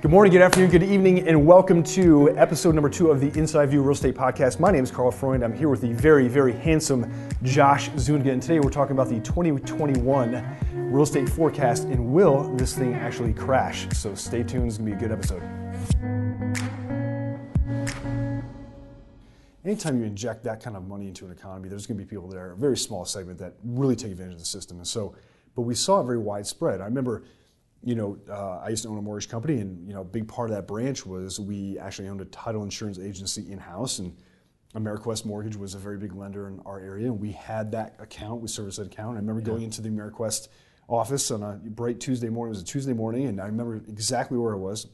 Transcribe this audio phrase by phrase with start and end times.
[0.00, 3.66] Good morning, good afternoon, good evening, and welcome to episode number two of the Inside
[3.66, 4.58] View Real Estate Podcast.
[4.58, 5.44] My name is Carl Freund.
[5.44, 9.20] I'm here with the very, very handsome Josh Zuniga, and today we're talking about the
[9.20, 10.42] 2021
[10.90, 13.88] real estate forecast and will this thing actually crash?
[13.90, 15.42] So stay tuned, it's gonna be a good episode.
[19.66, 22.52] Anytime you inject that kind of money into an economy, there's gonna be people there,
[22.52, 24.78] a very small segment that really take advantage of the system.
[24.78, 25.14] And so,
[25.54, 26.80] but we saw it very widespread.
[26.80, 27.24] I remember
[27.82, 30.28] you know, uh, I used to own a mortgage company, and you know, a big
[30.28, 34.16] part of that branch was we actually owned a title insurance agency in house, and
[34.74, 38.42] AmeriQuest Mortgage was a very big lender in our area, and we had that account,
[38.42, 39.16] we serviced that account.
[39.16, 39.46] I remember yeah.
[39.46, 40.48] going into the AmeriQuest
[40.88, 42.50] office on a bright Tuesday morning.
[42.50, 44.86] It was a Tuesday morning, and I remember exactly where I was.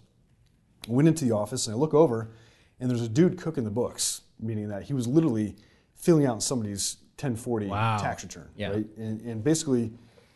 [0.88, 2.30] I went into the office, and I look over,
[2.78, 5.56] and there's a dude cooking the books, meaning that he was literally
[5.96, 7.98] filling out somebody's 1040 wow.
[7.98, 8.68] tax return, yeah.
[8.68, 8.86] right?
[8.96, 9.92] And, and basically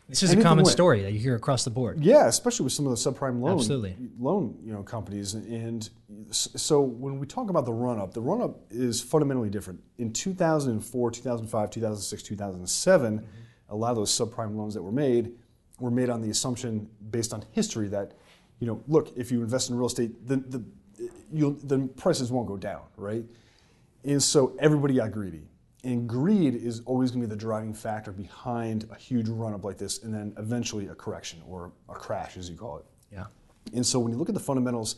[0.07, 2.03] this is a common story that you hear across the board.
[2.03, 3.95] Yeah, especially with some of the subprime loan Absolutely.
[4.19, 5.33] loan you know companies.
[5.33, 5.89] And
[6.31, 9.81] so when we talk about the run up, the run up is fundamentally different.
[9.97, 13.25] In 2004, 2005, 2006, 2007, mm-hmm.
[13.69, 15.31] a lot of those subprime loans that were made
[15.79, 18.13] were made on the assumption based on history that
[18.59, 20.63] you know, look, if you invest in real estate, the the
[21.63, 23.23] the prices won't go down, right?
[24.03, 25.47] And so everybody got greedy
[25.83, 29.63] and greed is always going to be the driving factor behind a huge run up
[29.63, 32.85] like this and then eventually a correction or a crash as you call it.
[33.11, 33.25] Yeah.
[33.73, 34.97] And so when you look at the fundamentals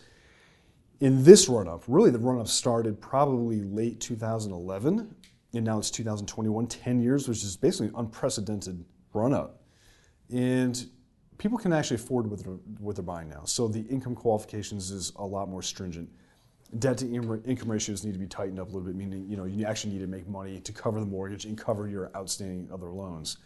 [0.99, 5.15] in this run up really the run up started probably late 2011
[5.53, 9.63] and now it's 2021 10 years which is basically an unprecedented run up
[10.31, 10.87] and
[11.37, 13.43] people can actually afford what they're, what they're buying now.
[13.45, 16.09] So the income qualifications is a lot more stringent
[16.79, 17.05] debt to
[17.45, 19.93] income ratios need to be tightened up a little bit, meaning you know you actually
[19.93, 23.37] need to make money to cover the mortgage and cover your outstanding other loans.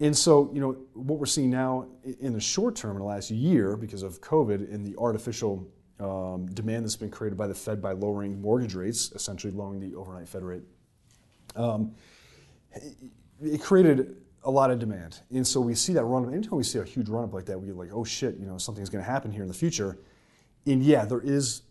[0.00, 1.86] And so, you know, what we're seeing now
[2.20, 5.68] in the short term in the last year because of COVID and the artificial
[6.00, 9.94] um, demand that's been created by the Fed by lowering mortgage rates, essentially lowering the
[9.96, 10.62] overnight Fed rate,
[11.54, 11.94] um,
[13.40, 15.20] it created a lot of demand.
[15.30, 16.32] And so we see that run up.
[16.32, 18.46] Anytime we see a huge run up like that, we get like, oh shit, you
[18.46, 19.98] know, something's going to happen here in the future.
[20.66, 21.62] And yeah, there is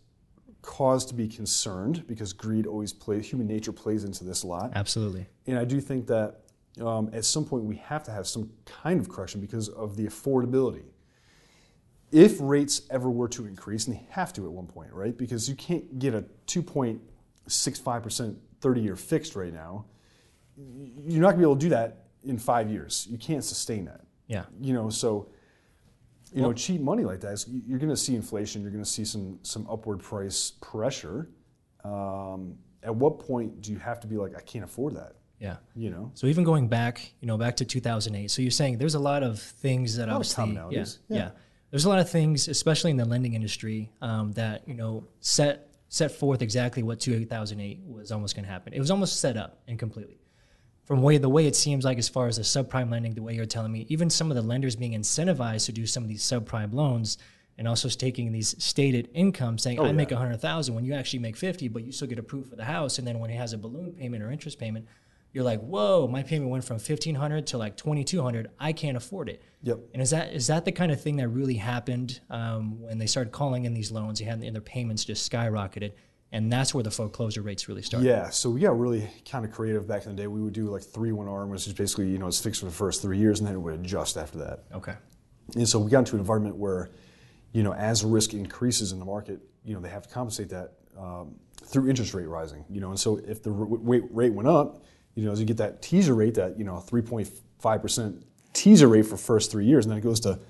[0.64, 4.72] cause to be concerned because greed always plays, human nature plays into this a lot.
[4.74, 5.26] Absolutely.
[5.46, 6.40] And I do think that
[6.80, 10.04] um, at some point we have to have some kind of correction because of the
[10.04, 10.84] affordability.
[12.10, 15.16] If rates ever were to increase, and they have to at one point, right?
[15.16, 19.84] Because you can't get a 2.65% 30 year fixed right now.
[20.56, 23.06] You're not gonna be able to do that in five years.
[23.10, 24.00] You can't sustain that.
[24.28, 24.44] Yeah.
[24.60, 25.28] You know, so
[26.34, 28.62] you know, cheap money like that, you're going to see inflation.
[28.62, 31.28] You're going to see some some upward price pressure.
[31.84, 35.12] Um, at what point do you have to be like, I can't afford that?
[35.38, 35.56] Yeah.
[35.76, 36.10] You know.
[36.14, 38.30] So even going back, you know, back to 2008.
[38.30, 41.30] So you're saying there's a lot of things that obviously, yeah, yeah, yeah,
[41.70, 45.68] There's a lot of things, especially in the lending industry, um, that you know set
[45.88, 48.72] set forth exactly what 2008 was almost going to happen.
[48.72, 50.18] It was almost set up and completely
[50.84, 53.34] from way the way it seems like as far as the subprime lending, the way
[53.34, 56.22] you're telling me, even some of the lenders being incentivized to do some of these
[56.22, 57.18] subprime loans
[57.56, 59.92] and also taking these stated income saying oh, I yeah.
[59.92, 62.56] make a hundred thousand when you actually make fifty, but you still get approved for
[62.56, 64.86] the house, and then when he has a balloon payment or interest payment,
[65.32, 68.50] you're like, whoa, my payment went from fifteen hundred to like twenty two hundred.
[68.58, 69.42] I can't afford it.
[69.62, 69.78] Yep.
[69.92, 73.06] And is that is that the kind of thing that really happened um, when they
[73.06, 74.18] started calling in these loans?
[74.18, 75.92] They had and their payments just skyrocketed
[76.34, 78.02] and that's where the foreclosure rates really start.
[78.02, 80.26] Yeah, so we got really kind of creative back in the day.
[80.26, 82.66] We would do like three one arm, which is basically you know it's fixed for
[82.66, 84.64] the first three years, and then it would adjust after that.
[84.74, 84.94] Okay.
[85.54, 86.90] And so we got into an environment where,
[87.52, 90.72] you know, as risk increases in the market, you know they have to compensate that
[90.98, 92.64] um, through interest rate rising.
[92.68, 94.82] You know, and so if the rate went up,
[95.14, 99.06] you know, as you get that teaser rate, that you know 3.5 percent teaser rate
[99.06, 100.40] for first three years, and then it goes to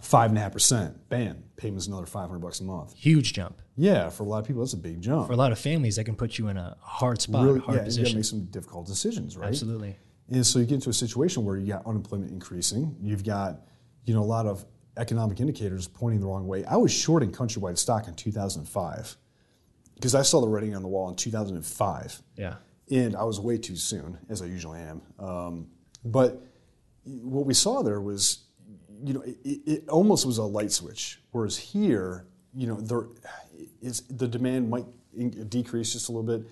[0.00, 1.08] five and a half percent.
[1.08, 2.94] Bam, payment's another 500 bucks a month.
[2.94, 3.60] Huge jump.
[3.76, 5.28] Yeah, for a lot of people, that's a big jump.
[5.28, 7.78] For a lot of families, that can put you in a hard spot, really, hard
[7.78, 8.00] yeah, position.
[8.00, 9.48] You got to make some difficult decisions, right?
[9.48, 9.96] Absolutely.
[10.30, 12.96] And so you get into a situation where you got unemployment increasing.
[13.00, 13.60] You've got,
[14.04, 14.64] you know, a lot of
[14.96, 16.64] economic indicators pointing the wrong way.
[16.64, 19.16] I was shorting countrywide stock in 2005
[19.94, 22.22] because I saw the writing on the wall in 2005.
[22.36, 22.54] Yeah.
[22.90, 25.02] And I was way too soon, as I usually am.
[25.18, 25.68] Um,
[26.04, 26.42] but
[27.04, 28.44] what we saw there was
[29.04, 31.20] you know, it, it, almost was a light switch.
[31.30, 33.06] Whereas here, you know, there
[33.80, 34.86] is the demand might
[35.50, 36.46] decrease just a little bit.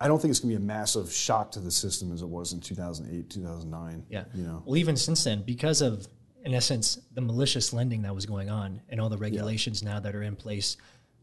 [0.00, 2.28] I don't think it's going to be a massive shock to the system as it
[2.28, 4.04] was in 2008, 2009.
[4.08, 4.24] Yeah.
[4.32, 4.62] You know.
[4.64, 6.06] Well, even since then, because of,
[6.44, 9.94] in essence, the malicious lending that was going on and all the regulations yeah.
[9.94, 10.76] now that are in place,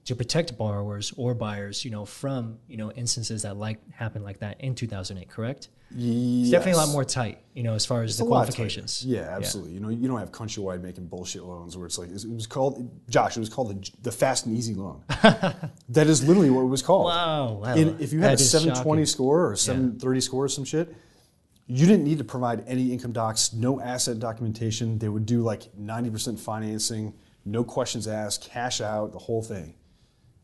[0.06, 4.40] to protect borrowers or buyers, you know, from you know instances that like happened like
[4.40, 5.30] that in 2008.
[5.30, 5.70] Correct?
[5.98, 9.06] It's definitely a lot more tight, you know, as far as the qualifications.
[9.06, 9.74] Yeah, absolutely.
[9.74, 12.90] You know, you don't have Countrywide making bullshit loans where it's like it was called
[13.10, 13.38] Josh.
[13.38, 15.04] It was called the, the fast and easy loan.
[15.90, 17.06] that is literally what it was called.
[17.06, 17.74] Wow, wow.
[17.76, 19.06] And if you had That a 720 shocking.
[19.06, 20.94] score or 730 score or some shit,
[21.68, 24.98] you didn't need to provide any income docs, no asset documentation.
[25.00, 27.14] They would do like 90% financing,
[27.46, 29.76] no questions asked, cash out, the whole thing.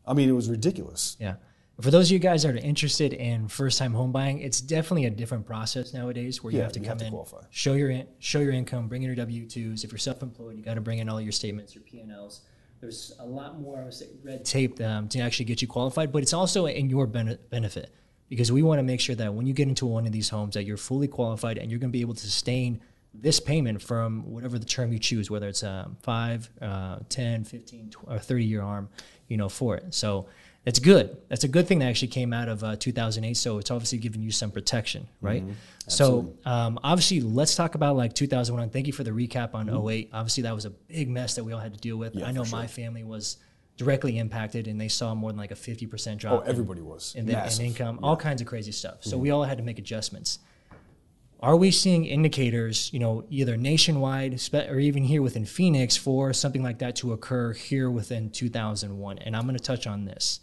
[0.06, 1.16] I mean, it was ridiculous.
[1.20, 1.34] Yeah.
[1.80, 5.10] For those of you guys that are interested in first-time home buying, it's definitely a
[5.10, 7.42] different process nowadays where you Yeah, have to you come have to in, qualify.
[7.50, 9.82] show your in, show your income, bring in your W twos.
[9.82, 12.42] If you're self-employed, you got to bring in all your statements, your P and Ls.
[12.80, 16.12] There's a lot more I would say, red tape um, to actually get you qualified,
[16.12, 17.90] but it's also in your bene- benefit
[18.28, 20.54] because we want to make sure that when you get into one of these homes,
[20.54, 22.80] that you're fully qualified and you're going to be able to sustain
[23.14, 27.90] this payment from whatever the term you choose, whether it's um, 5, uh, 10, 15,
[27.90, 28.88] tw- or 30 year arm,
[29.32, 29.94] you know, for it.
[29.94, 30.26] So
[30.66, 31.16] it's good.
[31.28, 33.34] That's a good thing that actually came out of uh, 2008.
[33.34, 35.42] So it's obviously giving you some protection, right?
[35.88, 38.70] So um, obviously, let's talk about like 2001.
[38.70, 40.10] Thank you for the recap on 08.
[40.12, 42.14] Obviously, that was a big mess that we all had to deal with.
[42.14, 43.38] Yeah, I know for my family was
[43.78, 47.14] directly impacted and they saw more than like a 50% drop Oh, in- everybody was.
[47.16, 48.98] in, the, in income, all kinds of crazy stuff.
[49.00, 50.38] So we all had to make adjustments.
[51.42, 56.62] Are we seeing indicators, you know, either nationwide or even here within Phoenix for something
[56.62, 59.18] like that to occur here within 2001?
[59.18, 60.38] And I'm going to touch on this.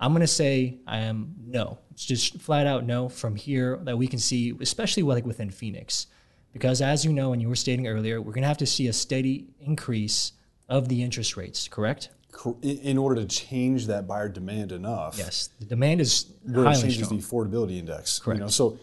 [0.00, 1.78] I'm going to say I am no.
[1.92, 6.08] It's just flat out no from here that we can see, especially like within Phoenix.
[6.52, 8.88] Because as you know, and you were stating earlier, we're going to have to see
[8.88, 10.32] a steady increase
[10.68, 12.08] of the interest rates, correct?
[12.62, 15.50] In- order to change that buyer demand enough, Yes.
[15.60, 17.20] The demand is where it changes strong.
[17.20, 18.18] the affordability index.
[18.18, 18.38] Correct.
[18.38, 18.78] You know, so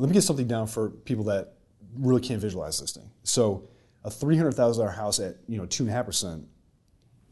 [0.00, 1.52] let me get something down for people that
[1.98, 3.10] really can't visualize this thing.
[3.22, 3.68] So
[4.02, 6.48] a three hundred thousand dollar house at you know two and a half percent,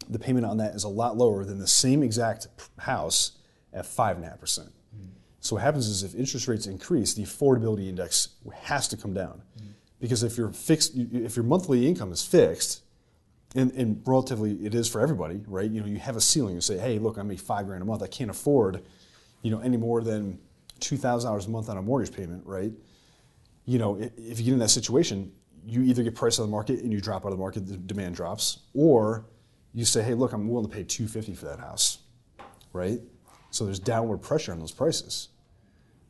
[0.08, 2.48] the payment on that is a lot lower than the same exact
[2.78, 3.32] house
[3.72, 4.68] at five and a half percent.
[4.94, 5.08] Mm-hmm.
[5.40, 8.28] So what happens is if interest rates increase, the affordability index
[8.62, 9.70] has to come down, mm-hmm.
[10.00, 12.82] because if your fixed, if your monthly income is fixed,
[13.54, 15.70] and, and relatively it is for everybody, right?
[15.70, 16.54] You know, you have a ceiling.
[16.54, 18.02] You say, hey, look, I make five grand a month.
[18.02, 18.82] I can't afford,
[19.40, 20.38] you know, any more than
[20.80, 22.72] two thousand dollars a month on a mortgage payment, right?
[23.64, 25.32] You know, if you get in that situation,
[25.66, 27.66] you either get priced out of the market and you drop out of the market,
[27.66, 29.26] the demand drops, or
[29.74, 31.98] you say, hey, look, I'm willing to pay two fifty for that house,
[32.72, 33.00] right?
[33.50, 35.28] So there's downward pressure on those prices.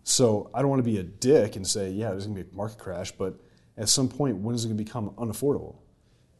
[0.04, 2.50] So I don't want to be a dick and say, yeah, there's going to be
[2.50, 3.38] a market crash, but
[3.76, 5.76] at some point, when is it going to become unaffordable?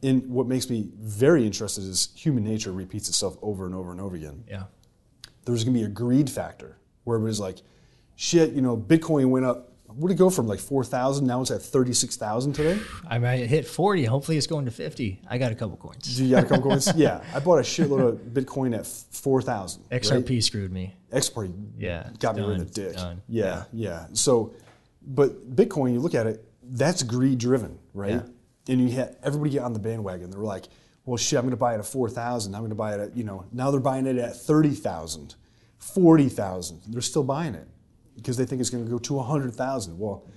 [0.01, 4.01] And what makes me very interested is human nature repeats itself over and over and
[4.01, 4.43] over again.
[4.47, 4.63] Yeah.
[5.45, 7.57] There's going to be a greed factor where everybody's like,
[8.19, 9.67] shit, you know, Bitcoin went up.
[9.87, 11.25] What did it go from like 4,000?
[11.25, 12.79] Now it's at 36,000 today?
[13.09, 14.03] I might hit 40.
[14.03, 15.21] Hopefully it's going to 50.
[15.27, 16.17] I got a couple coins.
[16.17, 16.91] Do you got a couple coins?
[16.95, 17.23] Yeah.
[17.33, 19.83] I bought a shitload of Bitcoin at 4,000.
[19.89, 20.01] right?
[20.01, 20.95] XRP screwed me.
[21.11, 22.95] export Yeah, got me done, rid of the dick.
[22.97, 23.21] done.
[23.27, 24.53] Yeah, yeah, So,
[25.01, 28.11] but Bitcoin, you look at it, that's greed driven, right?
[28.11, 28.21] Yeah.
[28.67, 30.29] And you had everybody get on the bandwagon.
[30.29, 30.65] They're like,
[31.05, 32.53] well, shit, I'm going to buy it at 4,000.
[32.53, 35.35] I'm going to buy it at, you know, now they're buying it at 30,000,
[35.79, 36.81] 40,000.
[36.89, 37.67] They're still buying it
[38.19, 39.97] because they think it's going to go to 100,000.
[39.97, 40.27] Well,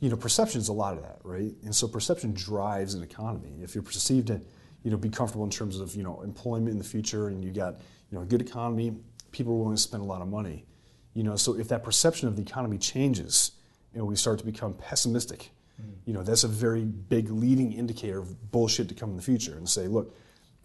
[0.00, 1.52] you know, perception is a lot of that, right?
[1.64, 3.54] And so perception drives an economy.
[3.62, 4.40] If you're perceived to,
[4.82, 7.52] you know, be comfortable in terms of, you know, employment in the future and you
[7.52, 7.80] got,
[8.10, 8.96] you know, a good economy,
[9.30, 10.66] people are willing to spend a lot of money.
[11.14, 13.52] You know, so if that perception of the economy changes
[13.94, 15.50] and we start to become pessimistic,
[15.80, 15.92] mm-hmm.
[16.04, 19.54] you know, that's a very big leading indicator of bullshit to come in the future
[19.54, 20.14] and say, look,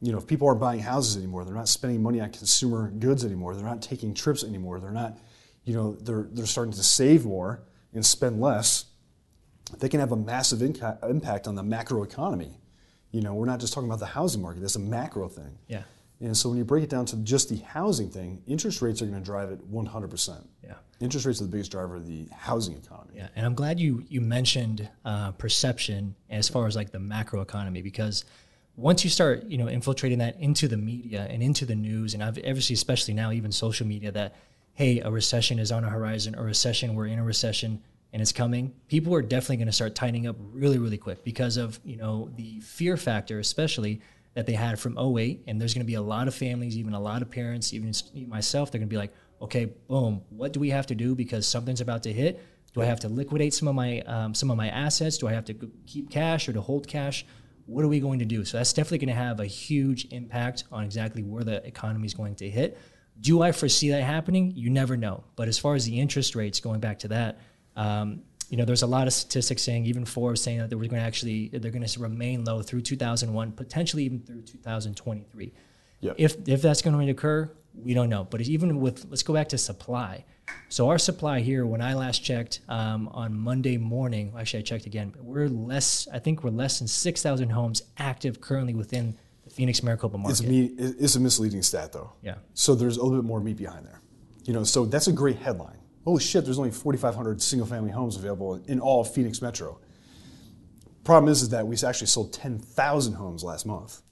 [0.02, 3.26] you know, if people aren't buying houses anymore, they're not spending money on consumer goods
[3.26, 5.18] anymore, they're not taking trips anymore, they're not,
[5.68, 7.62] you know, they're, they're starting to save more
[7.94, 8.86] and spend less,
[9.80, 12.62] they can have a massive inca- impact on the macro economy.
[13.12, 15.58] You know, we're not just talking about the housing market, that's a macro thing.
[15.68, 15.84] Yeah.
[16.22, 19.06] And so when you break it down to just the housing thing, interest rates are
[19.06, 20.48] going to drive it 100%.
[20.64, 20.76] Yeah.
[21.02, 23.18] Interest rates are the biggest driver of the housing economy.
[23.18, 27.42] Yeah, and I'm glad you you mentioned uh, perception as far as like the macro
[27.42, 28.26] economy because
[28.78, 32.24] once you start you know infiltrating that into the media and into the news and
[32.24, 34.34] I've obviously especially now even social media that
[34.78, 37.82] hey a recession is on a horizon a recession we're in a recession
[38.14, 41.58] and it's coming people are definitely going to start tightening up really really quick because
[41.58, 44.00] of you know the fear factor especially
[44.36, 46.94] that they had from 08 and there's going to be a lot of families even
[46.94, 47.92] a lot of parents even
[48.28, 51.48] myself they're going to be like okay boom what do we have to do because
[51.48, 52.40] something's about to hit
[52.78, 55.18] do I have to liquidate some of my um, some of my assets?
[55.18, 55.56] Do I have to
[55.88, 57.26] keep cash or to hold cash?
[57.66, 58.46] What are we going to do?
[58.46, 62.14] So that's definitely going to have a huge impact on exactly where the economy is
[62.14, 62.78] going to hit.
[63.20, 64.54] Do I foresee that happening?
[64.56, 65.24] You never know.
[65.36, 67.40] But as far as the interest rates, going back to that,
[67.76, 70.92] um, you know, there's a lot of statistics saying, even Forbes saying that they're going
[70.92, 75.54] to actually they're going to remain low through 2001, potentially even through 2023.
[76.00, 76.16] Yep.
[76.18, 78.24] If if that's going to occur, We don't know.
[78.24, 80.26] But even with, let's go back to supply.
[80.70, 84.86] So our supply here, when I last checked um, on Monday morning, actually I checked
[84.86, 86.08] again, but we're less.
[86.14, 89.18] I think we're less than six thousand homes active currently within
[89.58, 90.48] Phoenix Maricopa It's, market.
[90.48, 92.14] me, it's a misleading stat, though.
[92.22, 92.36] Yeah.
[92.54, 94.02] So there's a little bit more meat behind there.
[94.46, 95.80] You know, so that's a great headline.
[96.06, 99.80] Holy shit, there's only 4,500 single-family homes available in all of Phoenix Metro.
[101.04, 104.04] Problem is, is that we actually sold 10,000 homes last month.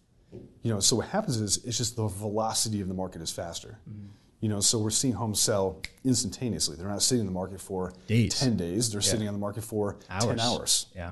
[0.64, 3.78] You know, so what happens is it's just the velocity of the market is faster.
[3.88, 4.08] Mm-hmm.
[4.42, 6.76] You know, so we're seeing homes sell instantaneously.
[6.76, 8.40] They're not sitting in the market for Days.
[8.40, 8.92] 10 days.
[8.92, 10.88] They're sitting on the market for 10 hours.
[10.96, 11.12] Yeah.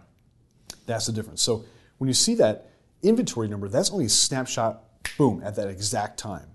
[0.88, 1.44] That's the difference.
[1.44, 1.66] So
[2.00, 2.73] when you see that
[3.04, 4.84] inventory number, that's only a snapshot,
[5.18, 6.48] boom, at that exact time,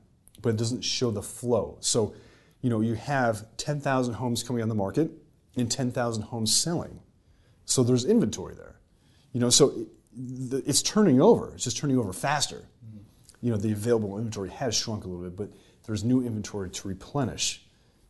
[0.42, 1.76] but it doesn't show the flow.
[1.80, 2.14] So,
[2.62, 5.10] you know, you have 10,000 homes coming on the market
[5.56, 7.00] and 10,000 homes selling.
[7.64, 8.76] So there's inventory there.
[9.32, 9.88] You know, so it-
[10.66, 11.52] it's turning over.
[11.54, 12.56] It's just turning over faster.
[12.84, 12.98] Mm-hmm.
[13.46, 15.50] You know, the available inventory has shrunk a little bit, but
[15.84, 17.67] there's new inventory to replenish.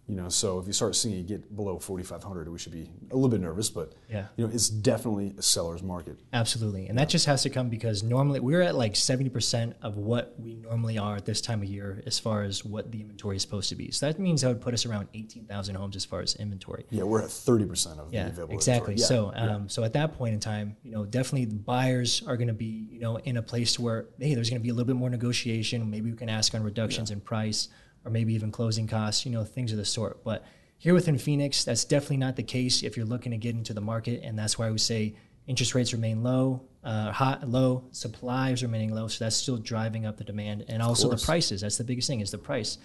[0.09, 3.15] You know, so if you start seeing it get below 4,500, we should be a
[3.15, 4.29] little bit nervous, but Yeah.
[4.39, 6.19] you know, it's definitely a seller's market.
[6.33, 6.87] Absolutely.
[6.89, 10.55] And that just has to come because normally we're at like 70% of what we
[10.55, 13.69] normally are at this time of year as far as what the inventory is supposed
[13.69, 13.91] to be.
[13.91, 16.87] So that means that would put us around 18,000 homes as far as inventory.
[16.89, 18.95] Yeah, we're at 30% of the Yeah, available exactly.
[18.95, 19.35] inventory.
[19.37, 22.49] So, um, so at that point in time, you know, definitely the buyers are going
[22.49, 24.87] to be, you know, in a place where hey, there's going to be a little
[24.87, 25.91] bit more negotiation.
[25.91, 27.69] Maybe we can ask on reductions in price,
[28.09, 29.25] or maybe even closing costs.
[29.25, 30.25] You know, things of the sort.
[30.25, 30.45] But
[30.79, 33.81] here within Phoenix, that's definitely not the case if you're looking to get into the
[33.81, 35.15] market, and that's why we say
[35.47, 39.09] interest rates remain low, uh, hot, low, supply is remaining low.
[39.09, 41.61] So that's still driving up the demand, and also the prices.
[41.61, 42.79] That's the biggest thing is the price.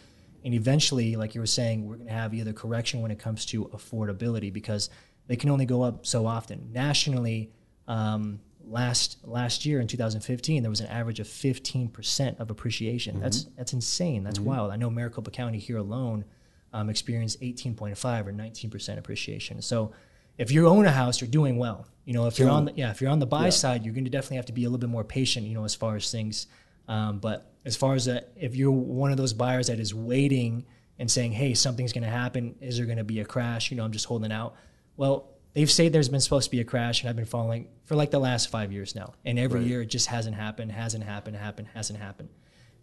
[0.46, 3.46] And eventually, like you were saying, we're going to have either correction when it comes
[3.48, 4.89] to affordability because
[5.27, 6.70] they can only go up so often.
[6.74, 7.51] Nationally,
[7.88, 13.20] um, last last year in 2015, there was an average of 15% of appreciation.
[13.20, 14.24] That's that's insane.
[14.24, 14.72] That's wild.
[14.72, 16.25] I know Maricopa County here alone
[16.74, 19.62] um, experienced 18.5 or 19% appreciation.
[19.62, 19.91] So
[20.38, 21.88] if you own a house, you're doing well.
[22.05, 24.03] You know, if you're on the, yeah, if you're on the buy side, you're going
[24.03, 25.48] to definitely have to be a little bit more patient.
[25.48, 26.48] You know, as far as things.
[26.88, 30.65] Um, but as far as a, if you're one of those buyers that is waiting
[31.00, 32.55] and saying, "Hey, something's going to happen.
[32.60, 34.55] Is there going to be a crash?" You know, I'm just holding out.
[34.98, 37.95] Well, they've said there's been supposed to be a crash, and I've been following for
[37.95, 39.69] like the last five years now, and every Right.
[39.69, 42.29] year it just hasn't happened, hasn't happened, happened, hasn't happened.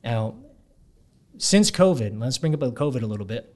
[0.04, 0.36] Now,
[1.38, 3.54] since COVID, let's bring up COVID a little bit.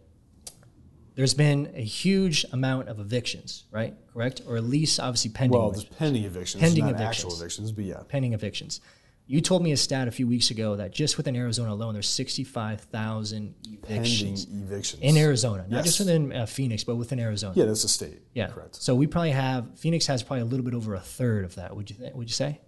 [1.17, 3.95] There's been a huge amount of evictions, right?
[4.13, 5.57] Correct, or at least obviously pending.
[5.59, 7.71] Well, evictions there's pending evictions, Pending not actual evictions.
[7.71, 8.03] evictions, but yeah.
[8.09, 8.81] pending evictions.
[9.27, 12.09] You told me a stat a few weeks ago that just within Arizona alone, there's
[12.09, 15.03] 65,000 Pending evictions evictions.
[15.03, 15.85] in Arizona, not Yes.
[15.87, 17.55] just within uh, Phoenix, but within Arizona.
[17.57, 18.21] Yeah, that's a state.
[18.35, 18.49] Yeah.
[18.49, 18.77] Correct.
[18.77, 21.75] So we probably have Phoenix has probably a little bit over a third of that.
[21.75, 22.61] Would you th- would you say?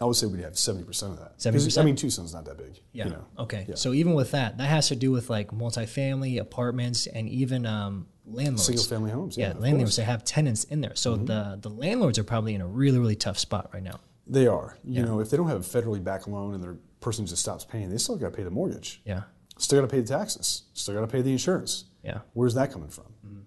[0.00, 1.38] I would say we'd have 70% of that.
[1.38, 1.78] 70%?
[1.80, 2.80] I mean, Tucson's not that big.
[2.92, 3.04] Yeah.
[3.04, 3.24] You know.
[3.40, 3.66] Okay.
[3.68, 3.74] Yeah.
[3.74, 8.06] So even with that, that has to do with like multifamily apartments and even um,
[8.26, 8.64] landlords.
[8.64, 9.36] Single family homes.
[9.36, 9.92] Yeah, yeah, landlords course.
[9.96, 10.00] Mm-hmm.
[10.00, 10.96] that have tenants in there.
[10.96, 14.00] So the the landlords are probably in a really really tough spot right now.
[14.32, 14.78] They are.
[14.84, 15.04] You Yeah.
[15.04, 17.90] know, if they don't have a federally backed loan and their person just stops paying,
[17.90, 19.00] they still got to pay the mortgage.
[19.04, 19.22] Yeah.
[19.58, 20.62] Still got to pay the taxes.
[20.72, 21.84] Still got to pay the insurance.
[22.02, 22.20] Yeah.
[22.32, 23.04] Where's that coming from?
[23.26, 23.40] Mm-hmm.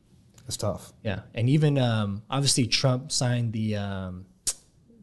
[0.48, 0.94] It's tough.
[1.04, 4.26] Yeah, and even um, obviously Trump signed the um,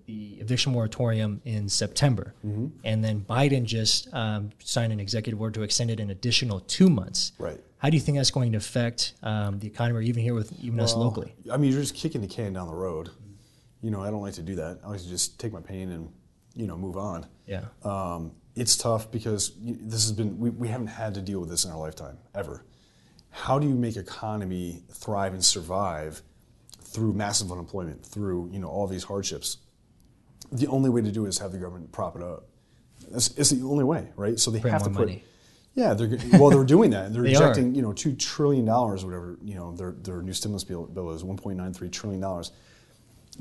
[0.07, 2.67] the eviction moratorium in September, Mm-hmm.
[2.85, 6.89] and then Biden just um, signed an executive order to extend it an additional two
[6.89, 7.33] months.
[7.39, 7.61] Right.
[7.79, 10.53] How do you think that's going to affect um, the economy, or even here with
[10.63, 11.35] even us locally?
[11.53, 13.11] I mean, you're just kicking the can down the road.
[13.83, 14.79] You know, I don't like to do that.
[14.85, 16.09] I like to just take my pain and,
[16.55, 17.27] you know, move on.
[17.47, 21.49] Yeah, Um, it's tough because this has been, we, we haven't had to deal with
[21.51, 22.65] this in our lifetime, ever.
[23.31, 26.23] How do you make economy thrive and survive
[26.81, 29.57] through massive unemployment, through, you know, all these hardships?
[30.53, 32.47] The only way to do it is have the government prop it up.
[33.13, 34.39] It's, it's the only way, right?
[34.39, 35.25] So they Print have to put, money.
[35.75, 37.13] yeah, they're well, they're doing that.
[37.15, 37.49] They're They are.
[37.49, 39.39] injecting, you know, two trillion dollars, whatever.
[39.43, 42.53] You know, their their new stimulus bill, bill is one point nine three trillion dollars.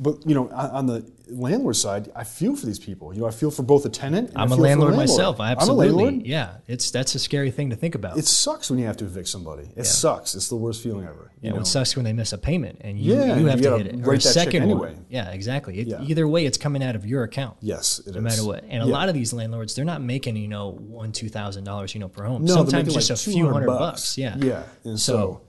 [0.02, 3.14] But you know, on, the landlord side, I feel for these people.
[3.14, 4.32] You know, I feel for both the tenant.
[4.36, 5.40] I'm a the landlord myself.
[5.40, 6.26] I absolutely, I'm a landlord.
[6.26, 8.18] yeah, it's that's a scary thing to think about.
[8.18, 9.70] It sucks when you have to evict somebody.
[9.76, 10.34] It sucks.
[10.34, 11.32] It's the worst feeling ever.
[11.40, 11.62] You Yeah, know?
[11.62, 13.88] it sucks when they miss a payment and you, Yeah, you have you to hit
[13.88, 13.96] it.
[13.96, 14.94] Or a write that check second anyway.
[14.96, 15.06] one.
[15.10, 15.80] Yeah, exactly.
[15.80, 16.02] It, Yeah.
[16.02, 17.58] Either way, it's coming out of your account.
[17.62, 18.24] yes, it no is.
[18.24, 18.64] matter what.
[18.68, 21.94] And a lot of these landlords, they're not making you know one two thousand dollars
[21.94, 22.44] you know per home.
[22.46, 23.80] No, Sometimes just like a few hundred bucks.
[23.80, 24.18] bucks.
[24.18, 25.42] Yeah, Yeah, and so, so-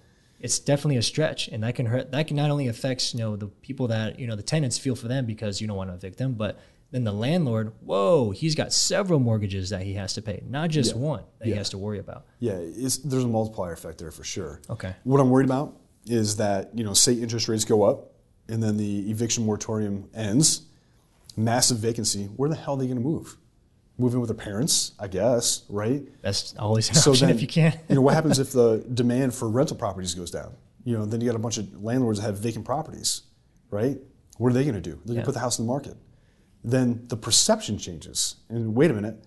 [0.43, 2.11] it's definitely a stretch, and that can hurt.
[2.13, 4.95] That can not only affects you know the people that you know the tenants feel
[4.97, 6.59] for them because you don't want to evict them, but
[6.91, 10.91] then the landlord, whoa, he's got several mortgages that he has to pay, not just
[10.95, 11.01] Yeah.
[11.01, 12.27] one that he has to worry about.
[12.39, 14.61] Yeah, it's, there's a multiplier effect there for sure.
[14.69, 14.95] Okay.
[15.05, 18.11] What I'm worried about is that you know, say interest rates go up,
[18.49, 20.63] and then the eviction moratorium ends,
[21.37, 22.25] massive vacancy.
[22.37, 23.37] Where the hell are they going to move?
[24.03, 26.03] Move in with their parents, I guess, right?
[26.23, 27.79] That's always an option if you can.
[27.89, 30.55] you know, what happens if the demand for rental properties goes down?
[30.85, 33.23] You know, then you got a bunch of landlords that have vacant properties,
[33.71, 33.99] right?
[34.39, 35.01] What are they going to do?
[35.05, 35.97] They're going to put the house in the market.
[36.65, 38.37] Then the perception changes.
[38.49, 39.25] And wait a minute,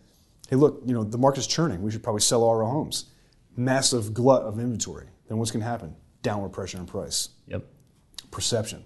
[0.50, 1.82] hey, look, you know, the market's churning.
[1.82, 3.06] We should probably sell all our homes.
[3.56, 5.08] Massive glut of inventory.
[5.28, 5.96] Then what's going to happen?
[6.22, 7.30] Downward pressure on price.
[7.48, 7.66] Yep.
[8.32, 8.84] Perception.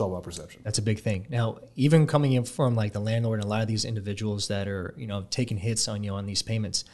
[0.00, 0.62] It's all about perception.
[0.64, 1.26] That's a big thing.
[1.28, 4.66] Now, even coming in from like the landlord and a lot of these individuals that
[4.66, 6.84] are, you know, taking hits on you on these payments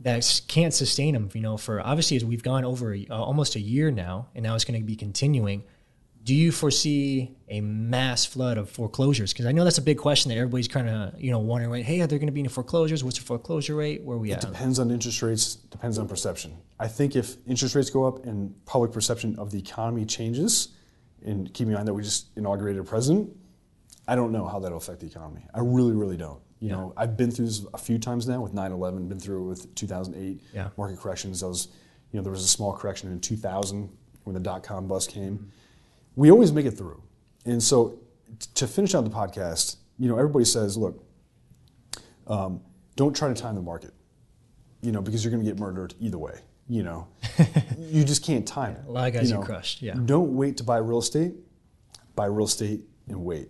[0.00, 3.56] that can't sustain them, you know, for obviously as we've gone over a, uh, almost
[3.56, 5.64] a year now and now it's going to be continuing.
[6.24, 9.32] Do you foresee a mass flood of foreclosures?
[9.32, 11.86] Because I know that's a big question that everybody's kind of, you know, wondering, right?
[11.86, 13.02] Hey, are there going to be any foreclosures?
[13.02, 14.02] What's the foreclosure rate?
[14.02, 14.42] Where are we at?
[14.42, 16.54] Depends on interest rates, depends on perception.
[16.78, 20.68] I think if interest rates go up and public perception of the economy changes,
[21.24, 23.30] and keep in mind that we just inaugurated a president,
[24.08, 25.46] I don't know how that'll affect the economy.
[25.54, 26.40] I really, really don't.
[26.60, 29.48] You know, I've been through this a few times now with 9/11, been through it
[29.48, 30.68] with 2008 Yeah.
[30.76, 31.42] market corrections.
[31.42, 31.68] Was,
[32.12, 33.90] you know, there was a small correction in 2000
[34.24, 35.50] when the dot com bust came.
[36.14, 37.02] We always make it through.
[37.44, 37.98] And so,
[38.38, 41.02] t- to finish out the podcast, you know, everybody says, look,
[42.28, 42.60] um,
[42.96, 43.92] don't try to time the market
[44.84, 46.40] you know, because you're going to get murdered either way.
[46.68, 47.06] You know,
[47.78, 48.82] you just can't time it.
[48.86, 49.46] A lot of guys you get know.
[49.46, 49.94] crushed, yeah.
[49.94, 51.34] Don't wait to buy real estate.
[52.14, 53.48] Buy real estate and wait.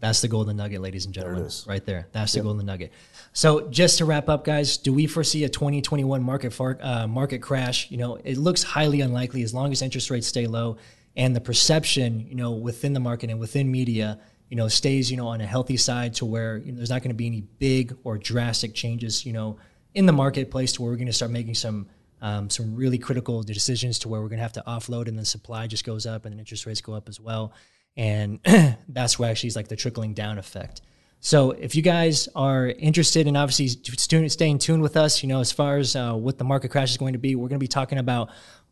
[0.00, 1.44] That's the golden nugget, ladies and it gentlemen.
[1.44, 1.64] is.
[1.66, 2.08] Right there.
[2.12, 2.44] That's the Yep.
[2.44, 2.92] golden nugget.
[3.32, 7.38] So just to wrap up, guys, do we foresee a 2021 market far, uh, market
[7.40, 7.90] crash?
[7.90, 10.76] You know, it looks highly unlikely as long as interest rates stay low
[11.16, 14.18] and the perception, you know, within the market and within media,
[14.50, 17.00] you know, stays, you know, on a healthy side to where you know, there's not
[17.02, 19.56] going to be any big or drastic changes, you know,
[19.94, 21.88] in the marketplace to where we're going to start making some
[22.20, 25.26] um, some really critical decisions to where we're going to have to offload and then
[25.26, 27.52] supply just goes up and then interest rates go up as well.
[27.98, 28.40] And
[28.88, 30.80] that's where actually is like the trickling down effect.
[31.20, 35.40] So if you guys are interested in obviously stu- staying tuned with us, you know,
[35.40, 37.64] as far as uh, what the market crash is going to be, we're going to
[37.64, 38.30] be talking about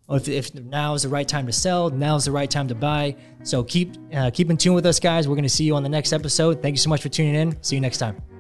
[0.08, 2.74] if, if now is the right time to sell, now is the right time to
[2.74, 3.16] buy.
[3.42, 5.28] So keep uh, keep in tune with us, guys.
[5.28, 6.60] We're going to see you on the next episode.
[6.62, 7.62] Thank you so much for tuning in.
[7.62, 8.31] See you next time.